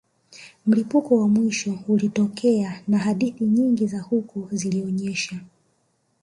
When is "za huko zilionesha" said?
3.87-5.39